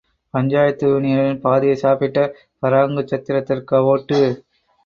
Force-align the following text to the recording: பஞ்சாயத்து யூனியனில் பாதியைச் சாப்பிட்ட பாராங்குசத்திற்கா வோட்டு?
பஞ்சாயத்து 0.33 0.85
யூனியனில் 0.87 1.43
பாதியைச் 1.43 1.83
சாப்பிட்ட 1.83 2.23
பாராங்குசத்திற்கா 2.63 3.83
வோட்டு? 3.85 4.21